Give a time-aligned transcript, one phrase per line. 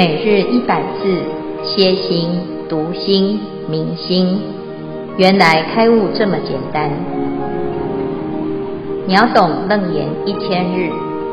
[0.00, 1.02] 每日一百字，
[1.62, 2.30] 歇心、
[2.70, 4.40] 读心、明心，
[5.18, 6.88] 原来开悟这么简单。
[9.06, 10.88] 秒懂楞严一千日，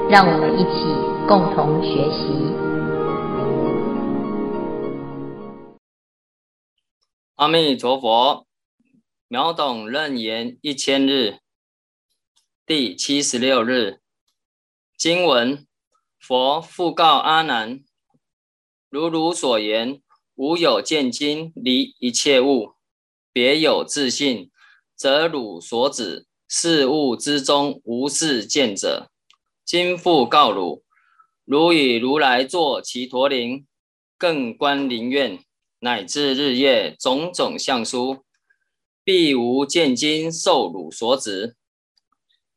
[0.09, 0.83] 让我们一起
[1.29, 2.27] 共同学习。
[7.37, 8.45] 阿弥陀佛，
[9.29, 11.37] 秒懂楞严一千日，
[12.65, 14.01] 第七十六日，
[14.97, 15.65] 经文：
[16.19, 17.86] 佛复告阿难。
[18.97, 20.01] 如汝所言，
[20.33, 22.73] 吾有见精离一切物，
[23.31, 24.49] 别有自信，
[24.95, 29.11] 则汝所指事物之中无是见者。
[29.63, 30.83] 今复告汝：
[31.45, 33.67] 汝以如来作其陀林，
[34.17, 35.37] 更观林苑，
[35.81, 38.23] 乃至日月种种相殊，
[39.03, 41.55] 必无见精受汝所指。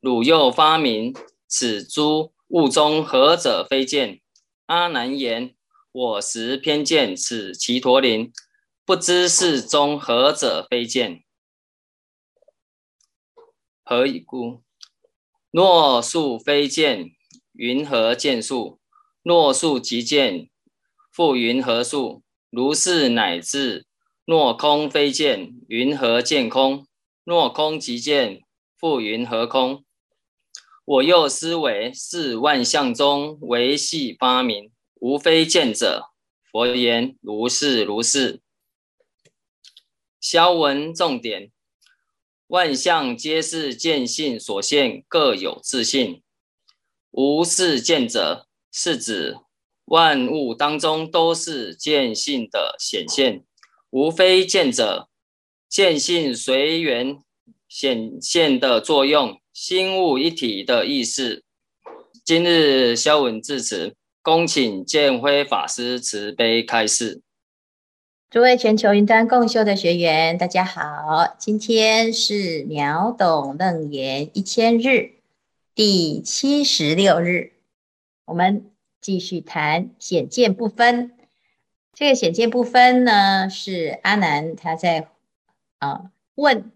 [0.00, 1.14] 汝又发明
[1.46, 4.22] 此诸物中何者非见？
[4.64, 5.54] 阿难言。
[5.92, 8.32] 我实偏见此其陀林，
[8.84, 11.24] 不知是中何者非见？
[13.82, 14.62] 何以故？
[15.50, 17.10] 若数非见，
[17.54, 18.78] 云何见数？
[19.24, 20.48] 若数即见，
[21.12, 22.22] 复云何数？
[22.50, 23.86] 如是乃至
[24.24, 26.86] 若空非见，云何见空？
[27.24, 28.44] 若空即见，
[28.78, 29.84] 复云何空？
[30.84, 34.70] 我又思惟是万象中唯系发明。
[35.00, 36.10] 无非见者，
[36.52, 38.40] 佛言如是如是。
[40.20, 41.50] 消文重点：
[42.48, 46.22] 万象皆是见性所现，各有自性。
[47.10, 49.38] 无是见者，是指
[49.86, 53.42] 万物当中都是见性的显现。
[53.88, 55.08] 无非见者，
[55.66, 57.18] 见性随缘
[57.66, 61.42] 显现的作用，心物一体的意思。
[62.22, 63.96] 今日消文至此。
[64.22, 67.22] 恭请建辉法师慈悲开示。
[68.28, 75.12] 诸位全球云端共修的学员，大家好，今天是秒懂楞严一千日
[75.74, 77.54] 第七十六日，
[78.26, 78.70] 我们
[79.00, 81.12] 继续谈显见不分。
[81.94, 85.08] 这个显见不分呢，是阿南他在
[85.78, 86.70] 啊问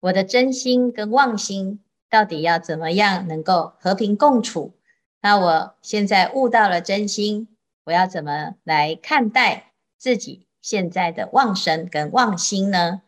[0.00, 4.74] 我的真心跟妄心到底要怎么样能够和平共处。
[5.24, 7.46] 那我现在悟到了真心，
[7.84, 13.02] 我要怎么来看待自己现在的妄身跟妄心呢？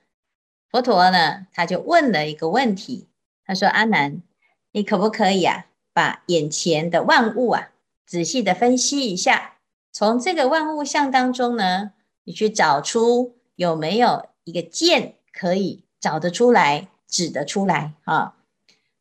[0.70, 3.08] 佛陀呢，他就问了一个问题，
[3.44, 4.22] 他说：“阿难，
[4.70, 7.70] 你可不可以啊，把眼前的万物啊，
[8.06, 9.54] 仔细的分析一下，
[9.90, 11.92] 从这个万物相当中呢，
[12.22, 18.36] 你去找出有没有一个见可以找得出来、指得出来啊？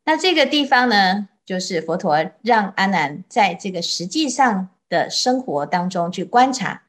[0.04, 6.84] 那这个地方呢？”就是佛陀让阿难在这个实际上的生活当中去观察，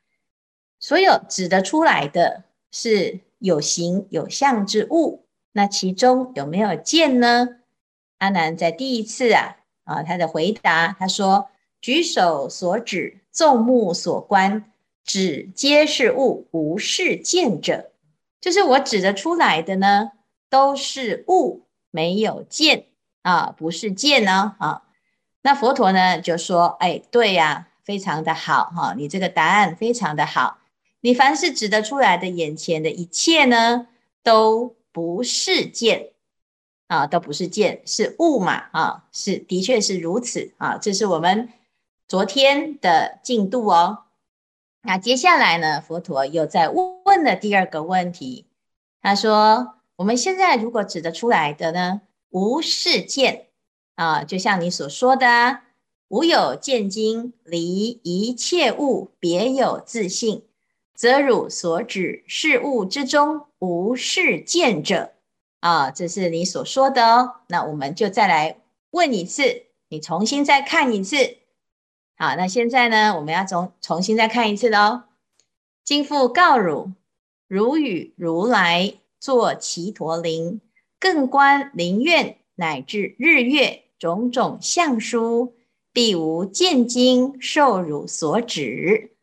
[0.80, 7.58] 所有指得出来的是有形有相之物，那其中有没有见呢？
[8.20, 11.50] 阿难在第一次啊啊他的回答，他说：
[11.82, 14.72] 举手所指，众目所观，
[15.04, 17.92] 指皆是物，无是见者。
[18.40, 20.12] 就是我指得出来的呢，
[20.50, 22.86] 都是物，没有见。
[23.26, 24.84] 啊，不是见呢，啊，
[25.42, 30.60] 那佛陀呢就说，哎，对呀，非常的好，哈，你这个答案非常的好，
[31.02, 33.88] 你凡是指得出来的眼前的一切呢，
[34.22, 36.12] 都不是见，
[36.86, 41.50] 啊，都不是见，是物嘛，啊，是的确是如此，啊，这是我们
[42.08, 44.04] 昨天的进度哦。
[44.84, 48.46] 那接下来呢，佛陀又在问了第二个问题，
[49.02, 52.02] 他说，我们现在如果指得出来的呢？
[52.36, 53.48] 无是见
[53.96, 55.62] 啊，就像你所说的，
[56.10, 60.44] 无有见经离一切物，别有自性，
[60.94, 65.14] 则汝所指事物之中无是见者
[65.62, 67.36] 啊，这是你所说的哦。
[67.48, 68.58] 那我们就再来
[68.92, 71.38] 问一次，你重新再看一次。
[72.18, 75.04] 好，那现在呢，我们要重重新再看一次喽。
[75.86, 76.92] 今复告汝，
[77.48, 80.60] 汝与如来作其陀林。
[81.00, 85.56] 更观林苑，乃至日月种种相殊，
[85.92, 89.16] 必无见经受汝所指。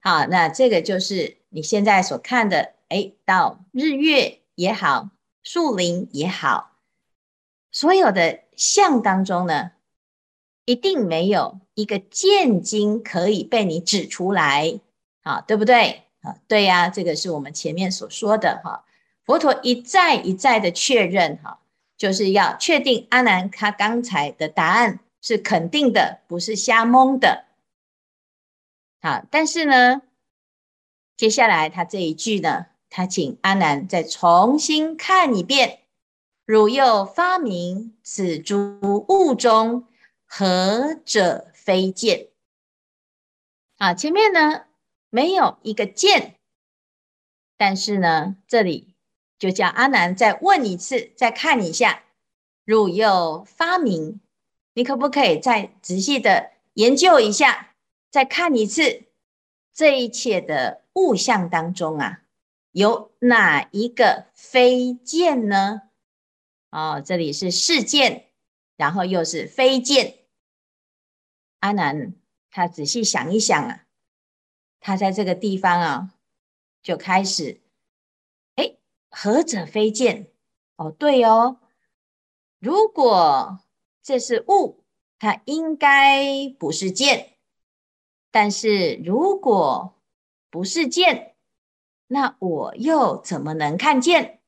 [0.00, 5.10] 好，那这个就是你现在所看的，哎，到日月也好，
[5.42, 6.78] 树林也好，
[7.70, 9.72] 所有的相当中呢，
[10.64, 14.80] 一定没有一个见经可以被你指出来，
[15.22, 16.04] 好，对不对？
[16.20, 18.84] 啊，对呀，这个是我们前面所说的哈。
[19.28, 21.60] 佛陀一再一再的确认，哈，
[21.98, 27.44] 就是要确定阿难他刚才的答案是肯定的，不是瞎蒙的。
[29.02, 30.00] 好，但是呢，
[31.14, 35.80] 接下来他这一句呢，他请阿难再重新看一遍。
[36.46, 38.78] 汝又发明此诸
[39.10, 39.86] 物中，
[40.24, 42.28] 何者非见？
[43.76, 44.64] 啊，前面呢
[45.10, 46.36] 没有一个见，
[47.58, 48.87] 但是呢，这里
[49.38, 52.04] 就叫阿难再问一次，再看一下。
[52.64, 54.20] 汝又发明，
[54.74, 57.74] 你可不可以再仔细的研究一下，
[58.10, 59.04] 再看一次
[59.72, 62.22] 这一切的物象当中啊，
[62.72, 65.82] 有哪一个非见呢？
[66.70, 68.26] 哦，这里是事见，
[68.76, 70.18] 然后又是非见。
[71.60, 72.12] 阿难
[72.50, 73.86] 他仔细想一想啊，
[74.78, 76.14] 他在这个地方啊，
[76.82, 77.60] 就开始，
[79.10, 80.28] 何者非见？
[80.76, 81.58] 哦，对哦，
[82.58, 83.60] 如果
[84.02, 84.84] 这是物，
[85.18, 87.34] 它应该不是见。
[88.30, 89.94] 但是如果
[90.50, 91.34] 不是见，
[92.06, 94.40] 那我又怎么能看见？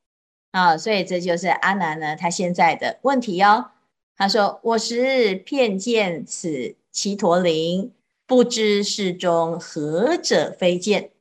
[0.52, 3.70] 啊、所以这就是阿难呢，他现在的问题哦。
[4.16, 7.94] 他说：“我时遍见此只陀林，
[8.26, 11.12] 不知是中何者非见？”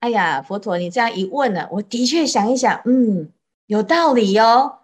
[0.00, 3.32] 哎呀，佛陀，你这样一问呢，我的确想一想，嗯，
[3.66, 4.80] 有道理哦。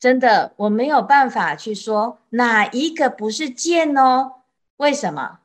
[0.00, 4.42] 真的，我没有办法去说哪一个不是见哦。
[4.76, 5.40] 为什么？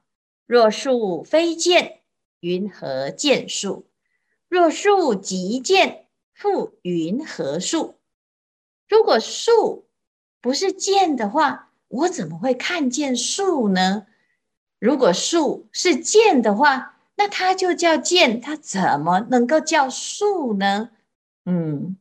[0.46, 2.02] 若树非见，
[2.40, 3.86] 云何见树？
[4.48, 6.02] 若树即见。
[6.34, 7.96] 复云何树？
[8.90, 9.86] 如果树
[10.42, 14.08] 不是见的话，我怎么会看见树呢？
[14.80, 20.92] 如果树是见的话，那它就叫见，它怎么能够叫树呢？
[21.46, 21.98] 嗯，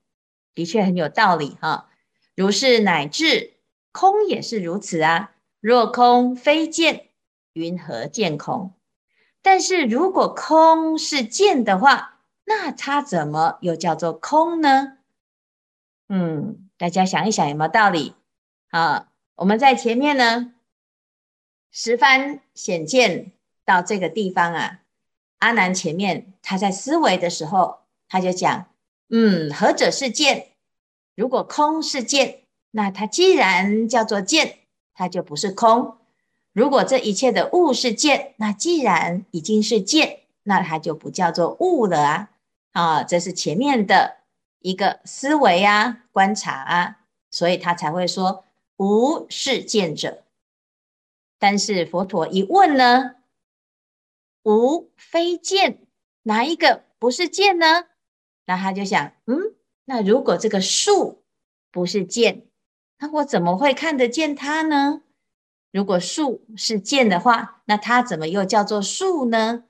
[0.55, 1.91] 的确很有道理哈。
[2.35, 3.55] 如是乃至
[3.93, 5.33] 空也是如此啊。
[5.61, 7.09] 若空非见，
[7.53, 8.75] 云何见空？
[9.43, 14.99] 但是如果空是见的话，那它怎么又叫做空呢？
[16.09, 18.15] 嗯，大家想一想有没有道理？
[18.71, 20.55] 啊，我们在前面呢，
[21.71, 23.33] 十番显见
[23.65, 24.81] 到这个地方啊，
[25.43, 28.67] 阿难前面他在思维的时候，他就讲，
[29.11, 30.53] 嗯，何者是见？
[31.17, 34.59] 如果空是见，那它既然叫做见，
[34.95, 35.99] 它就不是空；
[36.53, 42.31] 如果这一切的物是见，那既然已经是见，那它就不叫做物了啊。
[42.71, 44.19] 啊，这是前面的
[44.61, 47.01] 一个思维啊，观察啊，
[47.33, 48.45] 所以他才会说
[48.77, 50.23] 无是见者。
[51.39, 53.17] 但是佛陀一问呢，
[54.45, 55.87] 无非见，
[56.23, 57.87] 哪一个不是见呢？
[58.47, 59.55] 那他就想，嗯，
[59.85, 61.23] 那如果这个树
[61.71, 62.47] 不是见，
[62.99, 65.03] 那我怎么会看得见它呢？
[65.71, 69.65] 如果树是见的话，那它怎么又叫做树呢？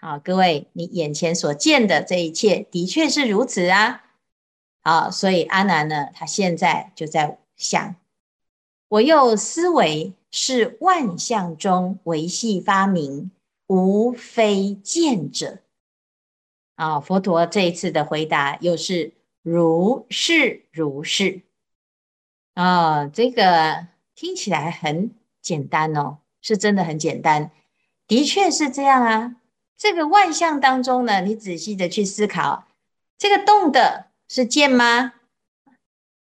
[0.00, 4.04] 好，各位，你眼前所见的这一切的确是如此啊！
[4.80, 7.96] 好，所以阿难呢，他现在就在想，
[8.88, 13.30] 我又思维是万象中唯系发明，
[13.68, 15.60] 无非见者。
[16.74, 21.42] 啊，佛陀这一次的回答又是如是如是。
[22.54, 27.52] 啊，这个听起来很简单哦，是真的很简单，
[28.06, 29.36] 的确是这样啊。
[29.76, 32.66] 这个万象当中呢，你仔细的去思考，
[33.16, 35.14] 这个动的是剑吗？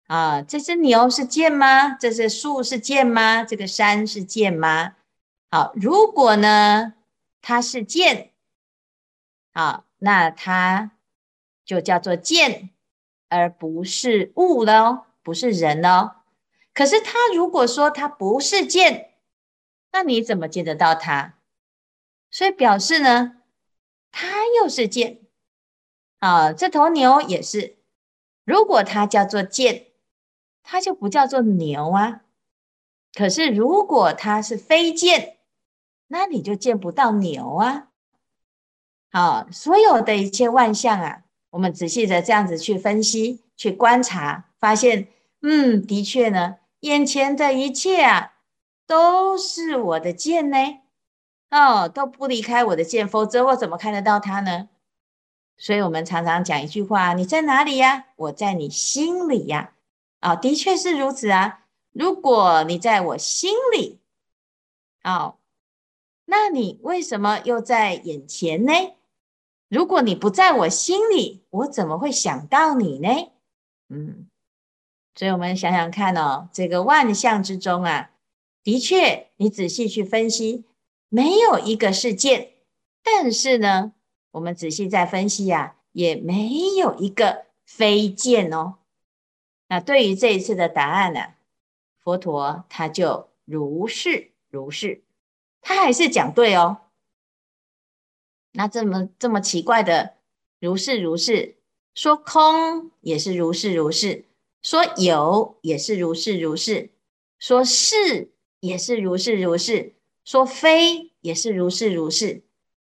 [0.06, 1.92] 啊，这只牛是剑吗？
[1.92, 3.44] 这是树是剑吗？
[3.44, 4.96] 这个山是剑吗？
[5.50, 6.94] 好，如果呢，
[7.42, 8.34] 它是见，
[9.54, 10.92] 啊，那它
[11.66, 12.70] 就叫做见，
[13.28, 16.18] 而不是物了，不是人哦。
[16.74, 19.16] 可是它如果说它不是见，
[19.92, 21.40] 那你怎么见得到它？
[22.32, 23.38] 所以表示呢？
[24.12, 25.22] 它又是见
[26.20, 27.78] 啊，这头牛也是。
[28.44, 29.88] 如果它叫做剑，
[30.64, 32.22] 它就不叫做牛啊。
[33.14, 35.39] 可是如果它是非见，
[36.10, 37.88] 那你就见不到牛啊。
[39.12, 45.08] 好，所有的一切万象啊，我们仔细的这样子去分析、去观察，发现，
[45.42, 48.34] 嗯，的确呢，眼前的一切啊，
[48.86, 50.58] 都是我的见呢。
[51.50, 54.70] 哦，都不离开我的见，否则我怎么看得到它呢？
[55.58, 58.06] 所以，我们常常讲一句话：你在哪里呀？
[58.16, 59.74] 我在你心里呀。
[60.20, 61.66] 啊、哦，的确是如此啊。
[61.92, 64.00] 如果你在我心里，
[65.04, 65.39] 哦，
[66.30, 68.72] 那你为什么又在眼前呢？
[69.68, 73.10] 如果你不在我心里，我怎么会想到你呢？
[73.90, 74.28] 嗯，
[75.16, 78.12] 所以我们想想看哦，这个万象之中啊，
[78.64, 80.66] 的确，你仔细去分析。
[81.10, 82.52] 没有一个是见，
[83.02, 83.94] 但是呢，
[84.30, 88.76] 我们仔细再分析啊，也没有一个非见哦。
[89.68, 91.34] 那对于这一次的答案呢，
[91.98, 95.02] 佛陀他就如是如是，
[95.62, 96.78] 他还是讲对哦。
[98.54, 100.16] 那这么这么奇怪的
[100.60, 101.58] 如是如是，
[101.94, 104.26] 说空也是如是如是，
[104.62, 106.90] 说有也是如是如是，
[107.38, 109.94] 说是也是如是如是，
[110.26, 112.44] 说非也是如是如是。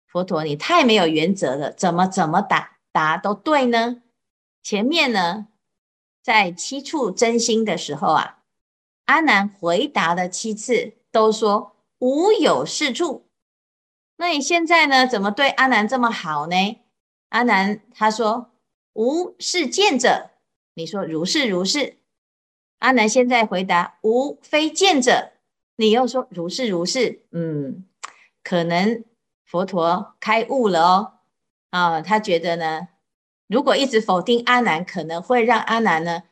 [0.06, 4.02] 佛陀，你太没有原则了，怎么怎么答答都对呢？
[4.62, 5.48] 前面呢，
[6.22, 8.44] 在七处真心的时候啊，
[9.06, 11.73] 阿难回答了七次，都说
[12.04, 13.24] 无有是处。
[14.16, 15.06] 那你现在呢？
[15.06, 16.54] 怎么对阿难这么好呢？
[17.30, 18.50] 阿难他说
[18.92, 20.32] 无是见者，
[20.74, 21.96] 你说如是如是。
[22.80, 25.32] 阿难现在回答无非见者，
[25.76, 27.22] 你又说如是如是。
[27.32, 27.86] 嗯，
[28.42, 29.02] 可能
[29.46, 31.12] 佛陀开悟了哦。
[31.70, 32.88] 啊，他觉得呢，
[33.48, 36.24] 如果一直否定阿难，可能会让阿难呢，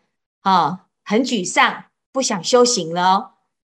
[0.43, 3.31] 啊，很沮丧，不想修行了哦。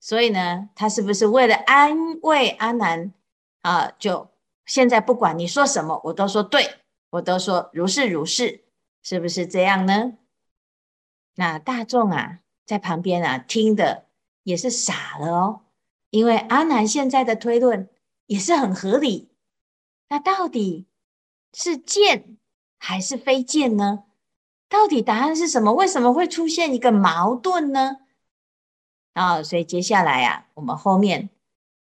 [0.02, 3.12] 所以呢，他是不是为了安慰阿难？
[3.61, 4.28] 啊，就
[4.66, 6.80] 现在不管你说什么，我都说对，
[7.11, 8.64] 我都说如是如是，
[9.00, 10.14] 是不是这样呢？
[11.37, 14.06] 那大众啊，在旁边啊，听的
[14.42, 15.61] 也是傻了哦，
[16.11, 17.88] 因为阿难现在的推论
[18.26, 19.30] 也是很合理。
[20.09, 20.88] 那到底
[21.54, 22.37] 是见
[22.76, 24.02] 还是非见呢？
[24.68, 25.73] 到底答案是什么？
[25.73, 27.99] 为什么会出现一个矛盾呢？
[29.12, 31.31] 啊，所以接下来啊，我们后面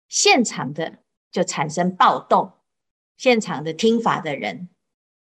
[0.08, 0.98] 现场的。
[1.32, 2.52] 就产生暴动，
[3.18, 4.70] 现场的听法的人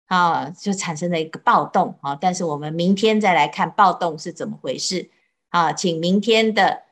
[0.05, 2.15] 啊，就产生了一个暴动啊。
[2.15, 5.10] 但是我们明天再来看暴动是怎么回事
[5.50, 5.74] 啊？
[5.74, 6.84] 请明天的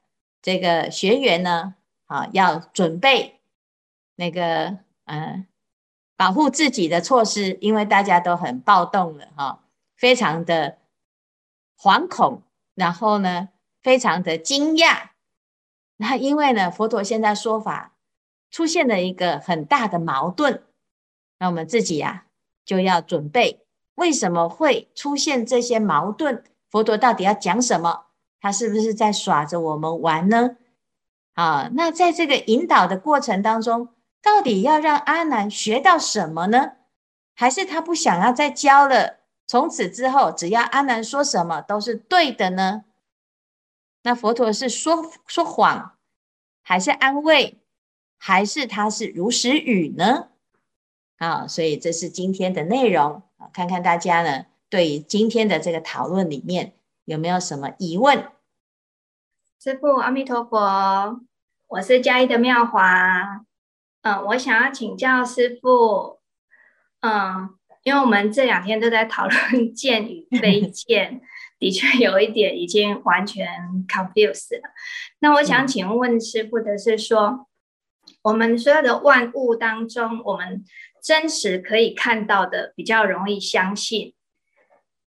[0.41, 1.75] 这个学员呢，
[2.07, 3.39] 啊，要准备
[4.15, 5.45] 那个嗯、
[6.15, 9.63] 保护自己的措施，因为大家都很暴动了哈，
[9.95, 10.79] 非常的
[11.77, 12.41] 惶恐，
[12.73, 13.49] 然后呢，
[13.85, 15.09] 非常的惊讶。
[15.97, 17.91] 那因为呢，佛陀现在说法。
[18.51, 20.63] 出现了一个很大的矛盾，
[21.39, 22.23] 那我们自己呀、啊、
[22.63, 23.65] 就要准备，
[23.95, 26.41] 为什么会出现这些矛盾？
[26.69, 28.05] 佛陀到底要讲什么？
[28.39, 30.55] 他是不是在耍着我们玩呢？
[31.33, 33.89] 啊，那在这个引导的过程当中，
[34.21, 36.73] 到底要让阿难学到什么呢？
[37.35, 39.17] 还是他不想要再教了？
[39.45, 42.85] 从此之后，只要阿难说什么都是对的呢？
[44.05, 45.97] 那佛陀是说说谎，
[46.61, 47.57] 还是安慰？
[48.17, 50.29] 还是他是如实语呢？
[51.17, 56.73] 啊，所以这是今天的内容啊，看看大家呢对于今天的这个讨论里面
[57.05, 58.29] 有没有什么疑问？
[59.59, 61.21] 师父，阿弥陀佛，
[61.65, 63.43] 我是嘉义的妙华，
[64.03, 66.19] 嗯，我想要请教师父，
[66.99, 71.21] 嗯，因为我们这两天都在讨论 见与非见，
[71.65, 73.47] 的确 有一点已经完全
[73.87, 74.69] confused 了。
[75.19, 77.47] 那我想请问师傅的是说。
[78.21, 80.63] 我们所有的万物当中，我们
[81.03, 84.13] 真实可以看到的比较容易相信，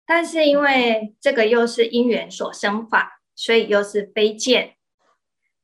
[0.05, 4.75] 但是因为这个又是因缘所生法，所以又是非见。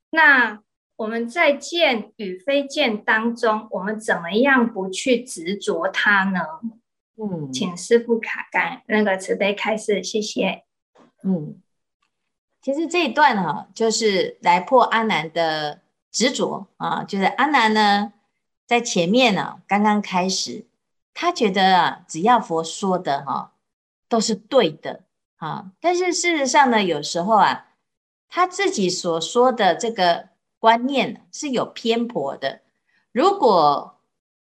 [0.10, 0.62] 那
[0.98, 6.40] 我们在见与非见当中，我们怎么样不去执着它呢？
[7.18, 10.64] 嗯，请师傅卡干那个慈悲开示，谢谢。
[11.24, 11.62] 嗯，
[12.62, 15.82] 其实这一段哈、啊，就是来破阿难的。
[16.14, 18.12] 执着啊，就是阿难呢，
[18.68, 20.66] 在前面呢、啊，刚刚开始，
[21.14, 23.54] 他觉得啊，只要佛说的哈、
[24.10, 25.04] 都是对的
[25.38, 25.72] 啊。
[25.80, 27.68] 但是事实上呢，有时候啊，
[28.28, 30.28] 他自己所说的这个
[30.60, 32.60] 观念是有偏颇的。
[33.14, 33.96] 如果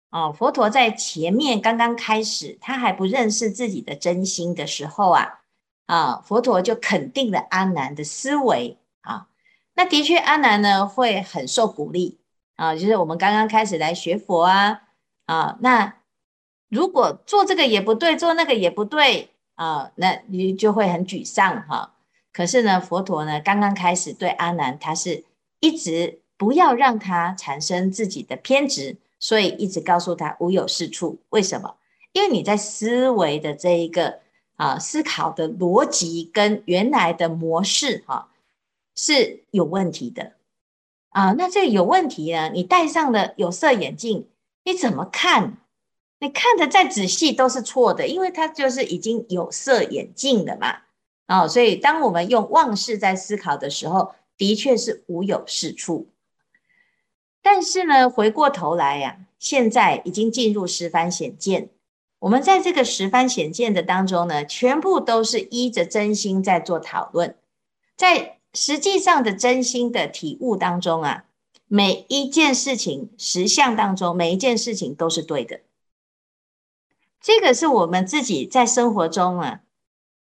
[0.09, 5.38] 啊，佛陀在前面刚刚开始，他还不认识自己的真心的时候啊，
[5.89, 9.29] 啊，佛陀就肯定了阿难的思维啊。
[9.75, 12.19] 那的确，阿难呢会很受鼓励
[12.57, 14.83] 啊，就是我们刚刚开始来学佛啊
[15.25, 15.95] 啊，那
[16.69, 21.95] 如果做这个也不对，做那个也不对啊，那你就会很沮丧哈、
[22.35, 25.25] 可是呢，佛陀呢刚刚开始对阿难，他是
[25.61, 31.19] 一直不要让他产生自己的偏执，所以一直告诉他无有是处。
[31.31, 31.77] 为什么？
[32.13, 34.21] 因为你在思维的这一个
[34.59, 38.15] 啊思考的逻辑跟原来的模式哈。
[38.15, 38.29] 啊
[39.01, 40.33] 是有问题的
[41.11, 41.33] 啊！
[41.39, 42.51] 那这有问题呢？
[42.53, 44.27] 你戴上了有色眼镜，
[44.65, 45.59] 你怎么看？
[46.19, 50.79] 你看的再仔细都是错的，因为它就是已经有色眼镜了嘛。
[51.27, 56.09] 啊，所以当我们用妄视在思考的时候，的确是无有是处。
[57.41, 61.69] 但是呢，回过头来呀、现在已经进入十番显见。
[62.21, 67.37] 我们在这个十番显见的当中呢，全部都是依着真心在做讨论，
[67.97, 71.25] 在实际上的真心的体悟当中啊，
[71.69, 75.61] 每一件事情实相当中，每一件事情都是对的。
[77.21, 79.61] 这个是我们自己在生活中啊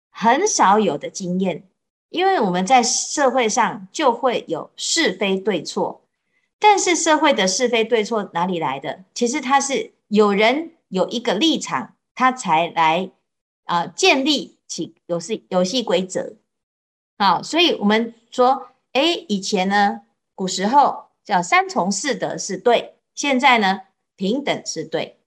[0.09, 1.63] 很少有的经验，
[2.09, 6.01] 因为我们在社会上就会有是非对错，
[6.59, 9.03] 但是社会的是非对错哪里来的？
[9.15, 13.11] 其实它是有人有一个立场，他才来
[13.65, 16.37] 啊、建立起游戏游戏规则。
[17.17, 20.01] 好，所以我们说，哎，以前呢，
[20.35, 23.81] 古时候叫三从四德是对，现在呢，
[24.15, 25.19] 平等是对，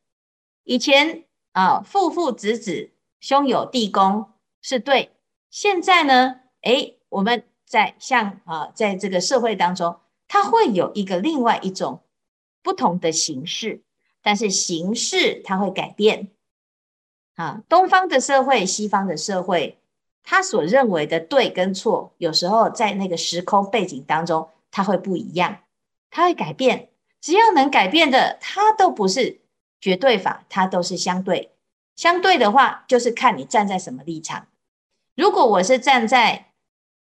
[0.65, 1.25] 以前。
[1.53, 5.11] 啊，父父子子、兄友弟恭是对。
[5.51, 9.99] 现在呢，诶，我们在像啊，在这个社会当中，
[10.29, 12.05] 它会有一个另外一种
[12.63, 13.83] 不同的形式，
[14.23, 16.29] 但是形式它会改变。
[17.37, 19.79] 啊，东方的社会、西方的社会，
[20.23, 25.61] 他所认为的对跟错，有时候在那个时空背景当中，它会不一样，
[26.11, 26.91] 它会改变。
[27.21, 29.41] 只要能改变的，它都不是。
[29.81, 31.53] 绝对法，它都是相对。
[31.97, 34.47] 相对的话，就是看你站在什么立场。
[35.15, 36.50] 如果我是站在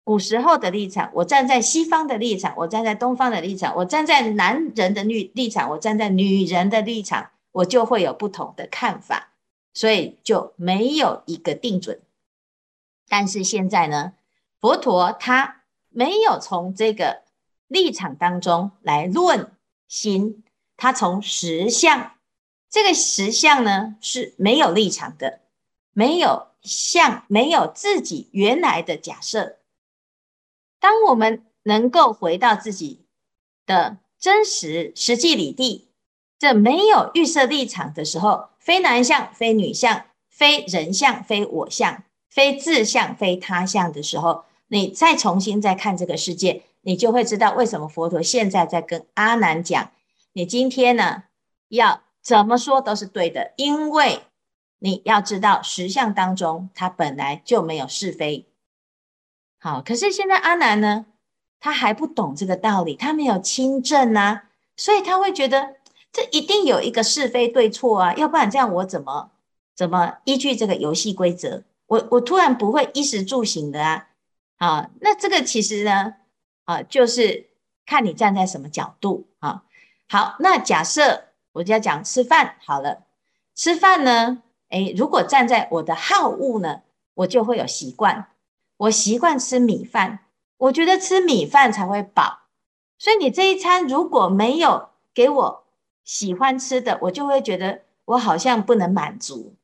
[0.02, 9.34] 古时候的立场，我站在西方的立场，我站在东方的立场，我站在男人的立立场，我站在女人的立场，我就会有不同的看法，
[9.72, 12.00] 所以就没有一个定准。
[13.08, 14.14] 但是现在呢，
[14.60, 17.22] 佛陀他没有从这个
[17.68, 19.52] 立场当中来论
[19.86, 20.42] 心，
[20.76, 22.12] 他从实相。
[22.68, 25.40] 这个实相呢，是没有立场的，
[25.92, 29.59] 没有相，没有自己原来的假设。
[30.80, 33.04] 当我们能够回到自己
[33.66, 35.88] 的真实实际里地，
[36.38, 49.92] 这没有预设立场的时候，非男相，非女相，非人相，非我相，非自相，非他相的时候，你再重新再看这个世界，你就会知道为什么佛陀现在在跟阿难讲：
[50.32, 51.24] 你今天呢
[51.68, 52.02] 要。
[52.22, 54.20] 怎么说都是对的，因为
[54.78, 58.44] 你要知道实相当中，它本来就没有是非。
[59.60, 61.06] 好，可是现在阿难呢，
[61.60, 64.44] 他还不懂这个道理，他没有亲证啊，
[64.76, 65.76] 所以他会觉得
[66.10, 69.30] 这一定有一个是非对错啊，要不然这样我怎么
[69.76, 71.62] 怎么依据这个游戏规则？
[71.86, 74.08] 我我突然不会衣食住行的啊，
[74.56, 76.14] 啊，那这个其实呢，
[76.64, 77.50] 啊，就是
[77.84, 79.62] 看你站在什么角度啊。
[80.08, 81.26] 好，那假设。
[81.52, 83.02] 我就要讲吃饭好了，
[83.56, 86.82] 吃饭呢，诶，如果站在我的好恶呢，
[87.14, 88.28] 我就会有习惯，
[88.80, 90.20] 我习惯吃米饭，
[90.56, 92.44] 我觉得吃米饭才会饱，
[92.98, 95.64] 所以你这一餐如果没有给我
[96.02, 99.54] 喜欢吃的，我就会觉得我好像不能满足。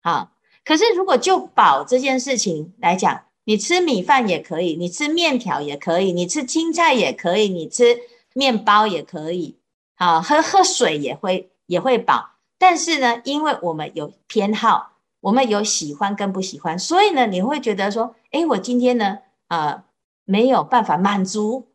[0.00, 0.30] 好，
[0.64, 7.98] 可是如果就饱这件事情来讲，你吃米饭也可以，你吃面条也可以，你吃青菜也可以，你吃
[8.34, 9.58] 面包也可以。
[9.96, 19.84] 好，喝喝水也会也会饱，但是呢，因为我们有偏好，我们有喜欢跟不喜欢，所以呢，你会觉得说，诶，我今天呢，呃，
[20.24, 21.68] 没有办法满足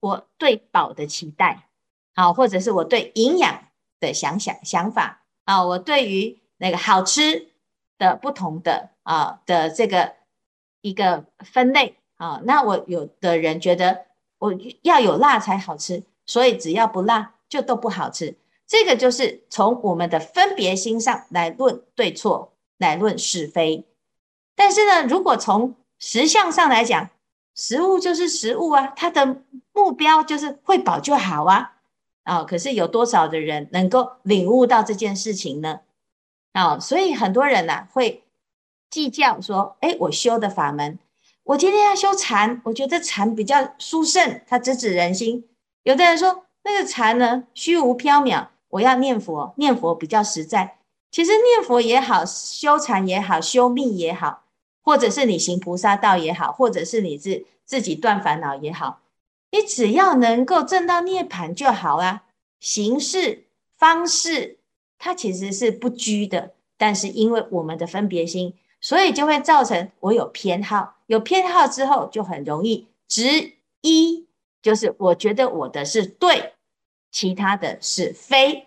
[0.00, 1.68] 我对饱的期待，
[2.14, 7.48] 好，或者是我对营养的想想想法啊，我对于那个好吃
[7.98, 10.14] 的不同的啊的这个
[10.80, 14.06] 一个分类啊，那我有的人觉得
[14.38, 17.34] 我要有辣才好吃，所以只要不辣。
[17.50, 23.88] 就都不好吃，这个就是从我们的分别心上来论对错，来论是非。
[24.54, 27.10] 但是呢，如果从实相上来讲，
[27.54, 31.74] 食物就是食物啊，它的目标就是会饱就好啊。
[32.24, 35.80] 啊、可是有多少的人能够领悟到这件事情呢？
[36.52, 38.24] 啊、所以很多人呐、啊、会
[38.90, 40.98] 计较说，哎，我修的法门，
[41.44, 45.48] 我今天要修禅，我觉得禅比较殊胜，它直指人心。
[45.84, 46.46] 有的人说。
[46.62, 48.48] 那个禅呢，虚无缥缈。
[48.68, 50.76] 我要念佛，念佛比较实在。
[51.10, 54.44] 其实念佛也好，修禅也好，修密也好，
[54.90, 59.02] 或者是你行菩萨道也好，或者是你自自己断烦恼也好，
[59.52, 62.24] 你只要能够证到涅槃就好啊。
[62.58, 63.44] 形式
[63.78, 64.58] 方式，
[64.98, 70.96] 它其实是不拘的，但是因为我们的分别心，所以就会造成我有偏好。
[71.06, 74.26] 有偏好之后，就很容易执一。
[74.60, 76.54] 就是我觉得我的是对，
[77.12, 78.66] 其他的是非，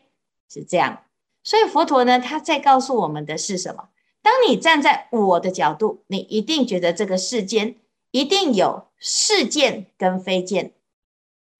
[0.49, 1.03] 是这样。
[1.43, 3.89] 所以佛陀呢，他在告诉我们的是什么？
[4.23, 7.75] 当你站在我的角度，你一定觉得这个世间
[8.09, 10.73] 一定有事件跟非见。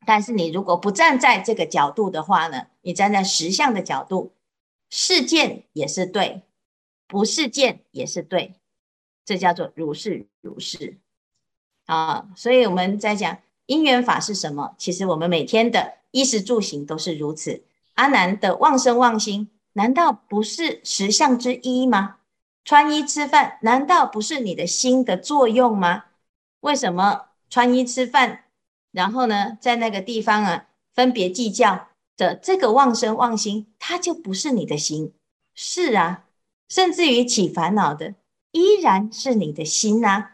[0.06, 4.34] 但是你如果不站在这个角度的话呢，你站在实相的角度，
[4.90, 6.42] 事件也是对，
[7.08, 8.56] 不是见也是对，
[9.24, 10.98] 这叫做如是如是
[11.86, 12.30] 啊。
[12.36, 14.76] 所以我们在讲因缘法是什么？
[14.78, 17.64] 其实我们每天的衣食住行都是如此。
[17.96, 22.18] 阿难的妄生妄心，难道不是实相之一吗？
[22.66, 26.06] 穿衣吃饭，难道不是你的心的作用吗？
[26.62, 28.46] 为什么穿衣吃饭？
[28.92, 35.14] 然后呢，在那个地方啊，分别计较的这个妄生妄心，它就不是你的心。
[35.54, 36.26] 是啊，
[36.70, 38.16] 甚至于起烦恼的，
[38.52, 40.30] 依然是你的心呐、啊。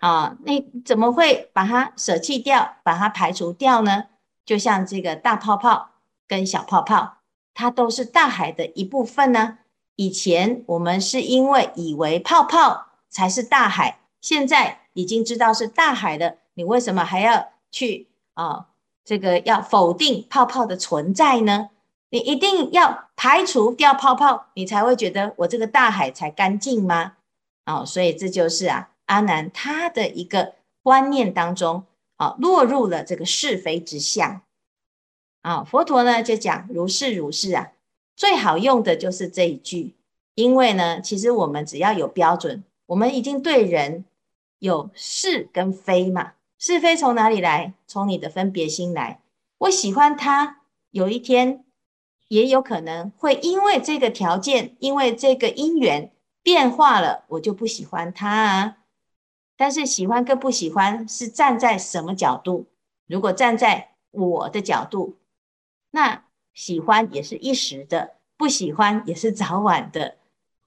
[0.00, 4.04] 啊，你怎么会把它舍弃掉，把它排除掉呢？
[4.44, 5.92] 就像这个大泡泡
[6.28, 7.18] 跟小泡泡，
[7.54, 9.58] 它都是大海的一部分呢、
[9.96, 17.52] 以前我们是因为以为泡泡才是大海，现在已经知道是大海了，你为什么还要？
[17.76, 18.68] 去啊，
[19.04, 21.70] 这个要否定泡泡的存在呢？
[22.10, 27.14] 你一定要排除掉泡泡，你才会觉得我这个大海才干净吗？
[27.66, 30.54] 哦，所以这就是啊，阿南他的一个
[30.84, 34.42] 观念当中啊，落入了这个是非之相
[35.42, 35.64] 啊。
[35.64, 37.72] 佛陀呢就讲如是如是啊，
[38.16, 39.94] 最好用的就是这一句，
[40.34, 44.04] 因为呢，其实我们只要有标准，我们已经对人
[44.58, 46.32] 有是跟非嘛。
[46.56, 47.74] 是非从哪里来？
[47.86, 49.20] 从你的分别心来。
[49.58, 51.64] 我喜欢他，有一天
[52.28, 56.10] 也有可能会因为这个条件，因为这个因缘
[56.42, 58.78] 变化了，我就不喜欢他啊。
[59.56, 62.66] 但是喜欢跟不喜欢是站在什么角度？
[63.06, 65.18] 如果站在我的角度，
[65.90, 66.24] 那
[66.54, 70.16] 喜欢也是一时的，不喜欢也是早晚的。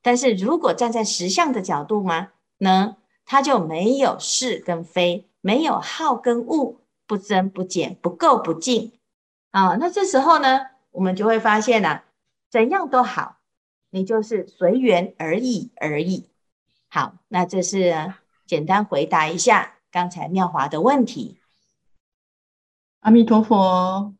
[0.03, 2.29] 但是如果站在实相的角度吗？
[2.59, 5.23] 呢，他就没有是跟非。
[5.39, 8.91] 没有好跟恶，不增不减，不垢不净
[9.51, 9.75] 啊。
[9.75, 10.59] 那这时候呢，
[10.91, 12.03] 我们就会发现啊，
[12.49, 13.37] 怎样都好，
[13.91, 16.27] 你就是随缘而已而已。
[16.89, 18.13] 好，那这是
[18.45, 21.37] 简单回答一下刚才妙华的问题。
[22.99, 24.13] 阿弥陀佛，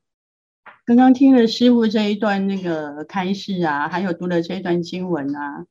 [0.88, 5.66] 刚刚听了师傅这一段那个开示啊，还有读了这一段经文啊，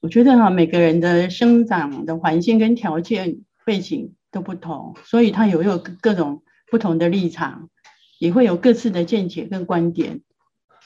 [0.00, 4.12] 我觉得哈、啊，每个人的生长的环境跟条件背景。
[4.32, 7.70] 都不同，所以他有有各种不同的立场，
[8.18, 10.20] 也会有各自的见解跟观点。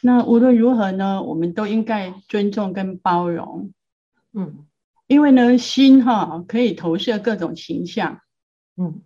[0.01, 3.73] 那无论如何呢，我们都应该尊重跟包容。
[4.33, 4.67] 嗯，
[5.09, 8.21] 因为呢，心哈可以投射各种形象。
[8.77, 9.03] 嗯，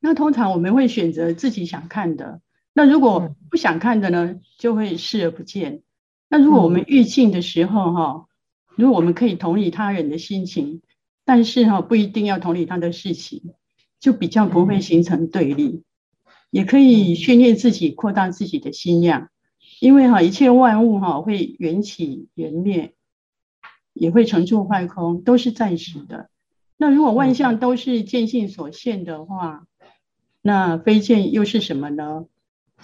[0.00, 2.40] 那通常我们会选择自己想看的。
[2.72, 5.82] 那如果不想看的呢，就会视而不见。
[6.28, 8.26] 那如果我们遇境的时候哈，
[8.76, 10.82] 如果我们可以同理他人的心情，
[11.24, 13.54] 但是哈不一定要同理他的事情。
[14.00, 15.84] 就比较不会形成对立，
[16.50, 19.30] 也可以训练自己扩大自己的心量，
[19.78, 22.94] 因为哈一切万物哈会缘起缘灭，
[23.92, 26.30] 也会成住坏空，都是暂时的。
[26.76, 29.68] 那如果万象都是见性所现的话，
[30.40, 32.24] 那非见又是什么呢？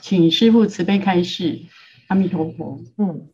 [0.01, 1.63] 请师父慈悲开示。
[2.09, 2.81] 阿弥陀佛。
[2.97, 3.29] 嗯，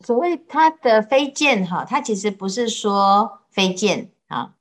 [0.00, 4.54] 所谓他的非见哈，他其实不是说非见啊。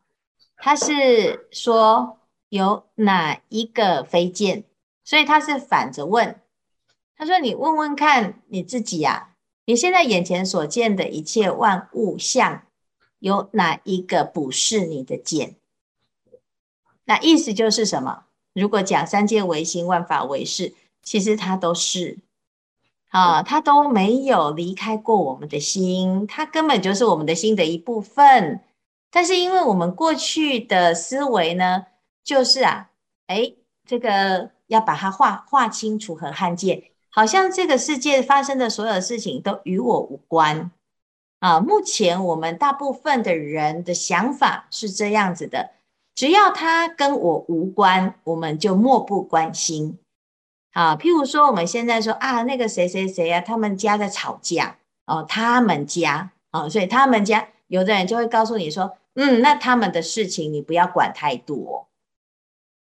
[0.58, 4.65] 他是说有哪一个非见，
[5.04, 6.41] 所以他是反着问。
[7.15, 12.63] 他说：“你问问看你自己呀，你现在眼前所见的一切万物相，
[13.20, 15.56] 有哪一个不是你的见？
[17.06, 18.26] 那意思就是什么？
[18.54, 20.74] 如果讲三界唯心，万法唯识，
[21.06, 22.18] 其实它都是
[23.10, 28.60] 啊，它都没有离开过我们的心，它根本就是我们的心的一部分。”
[29.10, 31.86] 但是因为我们过去的思维呢，
[32.22, 32.89] 就是啊，
[33.28, 33.54] 哎，
[33.86, 40.70] 这个要把它划划清楚和看见，好像这个世界发生的所有事情都与我无关
[41.39, 41.62] 啊。
[41.62, 45.70] 目前我们大部分的人的想法是这样子的，
[46.13, 49.98] 只要它跟我无关，我们就漠不关心
[50.76, 50.96] 啊。
[50.96, 58.98] 譬如说我们现在说啊，那个谁谁谁啊，他们家在吵架哦，他们家啊，所以他们家有的人就会告诉你说。
[59.18, 61.88] 嗯，那他们的事情你不要管太多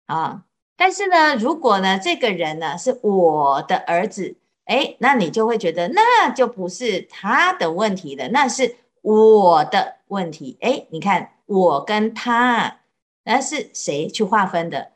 [0.07, 0.45] 啊。
[0.79, 4.35] 但是呢，如果呢这个人呢是我的儿子，
[4.65, 10.57] 哎，那你就会觉得那就不是他的问题了，那是我的问题。
[10.63, 12.79] 哎，你看我跟他，
[13.25, 14.93] 那是谁去划分的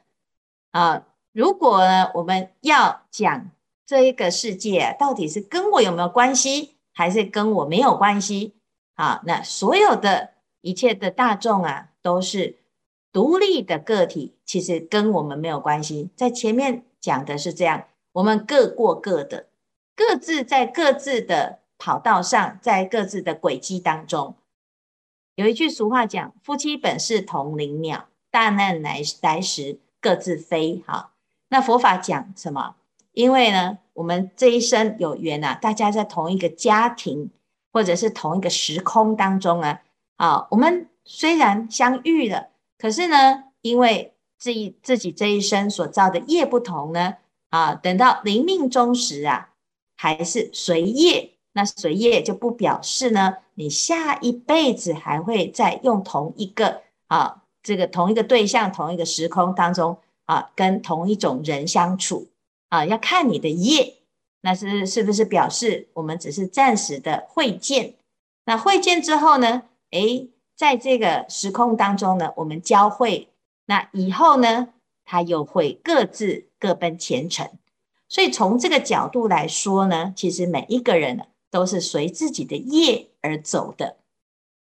[0.71, 1.03] 啊？
[1.33, 3.51] 如果呢我们要讲
[3.87, 8.55] 这一个世界到底是跟我有没有关系，还是跟我没有关系
[8.95, 9.23] 啊？
[9.25, 10.31] 那所有的。
[10.63, 12.59] 一切的大众啊，都是
[13.11, 16.11] 独立的个体，其实跟我们没有关系。
[16.15, 19.47] 在前面讲的是这样，我们各过各的，
[19.97, 24.35] 各自在各自的跑道上，在各自的轨迹当中。
[25.35, 31.13] 有一句俗话讲：“夫妻本是同林鸟，大难来来时各自飞。”好，
[31.51, 32.77] 那佛法讲什么？
[33.13, 37.31] 因为呢，我们这一生有缘啊，大家在同一个家庭
[37.73, 39.83] 或者是同一个时空当中啊，
[40.17, 47.17] 啊，我们虽然相遇了，可是呢，因为自己自己这一生所造的业不同呢，
[47.51, 49.51] 啊，等到临命终时啊，
[49.97, 51.33] 还是随业。
[51.53, 59.99] 那随业就不表示呢，你下一辈子还会再用同一个啊，这个同一个对象、同一个时空当中
[60.31, 62.29] 啊，跟同一种人相处
[62.69, 63.97] 啊，要看你的业，
[64.43, 67.95] 那是是不是表示我们只是暂时的会见？
[68.45, 73.29] 那会见之后呢，诶，在这个时空当中呢，我们交会，
[73.67, 74.69] 那以后呢，
[75.05, 77.51] 他又会各自各奔前程。
[78.09, 81.25] 所以从这个角度来说呢，其实每一个人呢。
[81.53, 83.97] 都是随自己的业而走的，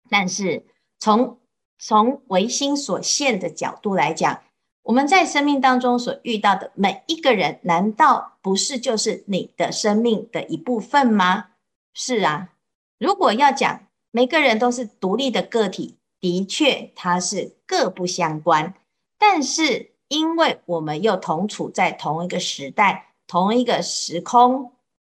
[0.08, 0.64] 但是
[0.98, 1.38] 从
[1.78, 4.42] 从唯心所现的角度来讲，
[4.82, 11.46] 我们在生命当中所遇到的每一个人，难道不是就是你的生命的一部分吗？
[11.94, 12.50] 是啊，
[12.98, 18.74] 如果要讲每个人都是独立的个体，的确它是各不相关，
[19.18, 24.72] 但是因为我们又同处在同一个时代、同一个时空。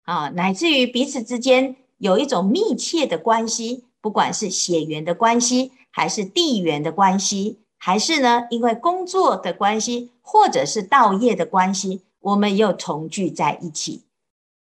[0.03, 14.05] 啊，乃至于彼此之间有一种密切的关系，不管是血缘的关系，还是地缘的关系，还是呢，因为工作的关系，或者是道业的关系，我们又重聚在一起。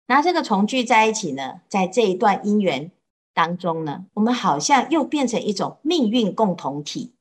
[0.08, 2.90] 那这个重聚在一起呢，在这一段姻缘
[3.34, 7.12] 当中呢，我们好像又变成一种命运共同体。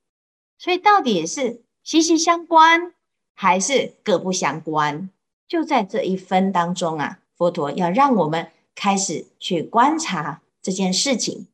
[0.56, 2.94] 所以到底是息息相关，
[3.34, 5.10] 还是各不相关？
[5.48, 7.18] 就在这一分当中啊。
[7.36, 11.48] 佛陀要让我们开始去观察这件事情，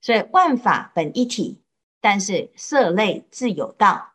[0.00, 1.58] 所以万法本一体，
[2.06, 4.12] 但是色类自有道。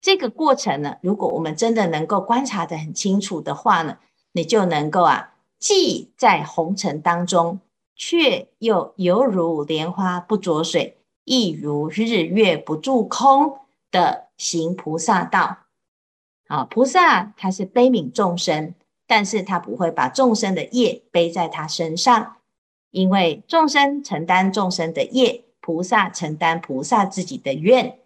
[0.00, 3.98] 这个过程呢，如果我们真的能够观察得很清楚的话呢，
[4.32, 7.60] 你就能够啊，既在红尘当中，
[7.94, 13.58] 却又犹如莲花不着水，亦如日月不住空
[13.90, 15.58] 的行菩萨道。
[16.46, 18.74] 啊，菩萨他是悲悯众生。
[19.06, 22.36] 但是他不会把众生的业背在他身上，
[22.90, 27.98] 因为众生承担众生的业，菩萨承担菩萨自己的愿，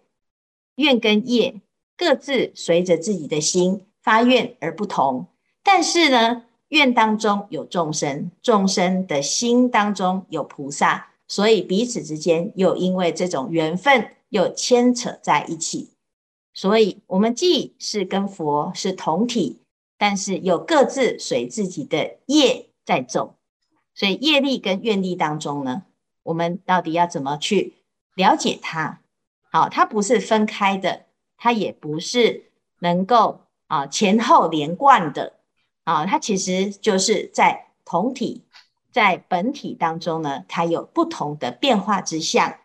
[0.75, 1.61] 愿跟业
[1.95, 5.27] 各自随着自己的心发愿而不同。
[5.63, 15.91] 但是呢，愿当中有众生，众生的心当中有菩萨，所以彼此之间又因为这种缘分又牵扯在一起。
[16.53, 19.61] 所以，我们既是跟佛是同体。
[19.95, 23.35] 但是又各自随自己的业在走，
[23.95, 25.83] 所以业力跟愿力当中呢，
[26.23, 27.73] 我们到底要怎么去
[28.15, 28.99] 了解它？
[29.51, 31.05] 好，它不是分开的，
[31.37, 32.45] 它也不是
[32.79, 35.33] 能够啊前后连贯的
[35.83, 38.43] 啊，它其实就是在同体，
[38.91, 42.55] 在本体当中呢，它有不同的变化之相。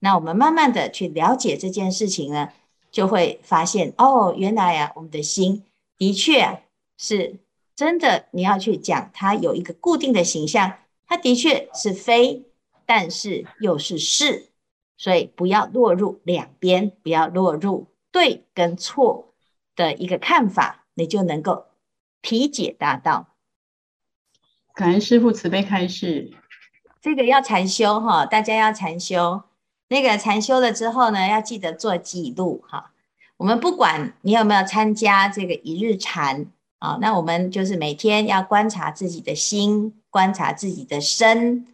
[0.00, 2.48] 那我们慢慢的去了解这件事情呢，
[2.90, 5.64] 就会发现哦，原来啊，我们的心
[5.96, 6.60] 的确啊。
[6.98, 7.40] 是
[7.74, 10.74] 真的，你要去讲它有一个固定的形象，
[11.06, 12.44] 它的确是非，
[12.86, 14.50] 但是又是是，
[14.96, 19.34] 所以不要落入两边，不要落入对跟错
[19.74, 21.66] 的一个看法，你就能够
[22.20, 23.28] 体解大道。
[24.74, 26.32] 感恩师父慈悲开示，
[27.00, 29.42] 这个要禅修哈，大家要禅修。
[29.88, 32.92] 那个禅修了之后呢，要记得做记录哈。
[33.36, 36.46] 我们不管你有没有参加这个一日禅。
[36.78, 41.64] 啊，那我们就是每天要观察自己的心，观察自己的身。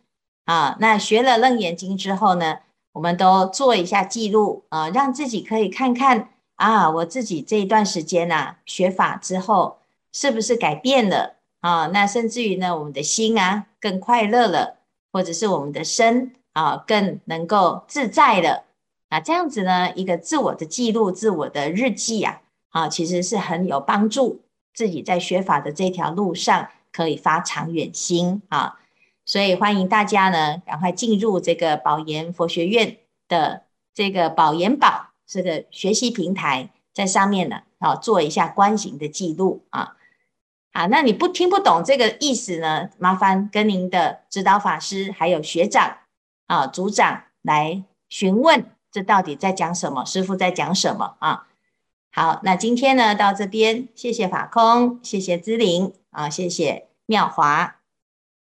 [0.48, 2.61] 啊，那学了《楞严经》之后呢，
[2.92, 9.76] 我们都做一下记录啊，让自己可以看看啊，我自己这一段时间呐、啊，学法之后
[10.11, 11.88] 是不是改变了啊？
[11.88, 14.78] 那甚至于呢，我们的心啊更快乐了，
[15.12, 18.64] 或者是我们的身啊更能够自在了。
[19.11, 24.40] 啊，这样子呢，一个自我的记录、自我的日记啊，啊，其实是很有帮助。
[24.72, 28.78] 自己在学法的这条路上可以发长远心啊，
[29.28, 32.96] 所以欢迎大家呢，赶快进入这个宝岩佛学院
[33.28, 39.96] 的这个宝岩宝这个学习平台，在上面呢，啊，做一下观行的记录啊。
[40.72, 45.98] 好，那你不听不懂这个意思呢，麻烦跟您的指导法师还有学长
[46.46, 50.06] 啊、组长来询问，这到底在讲什么？
[50.06, 51.46] 师父在讲什么啊？
[52.10, 57.77] 好，那今天呢到这边，谢谢法空，谢谢姿玲啊，谢谢妙华。